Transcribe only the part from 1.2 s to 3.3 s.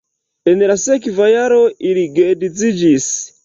jaro ili geedziĝis.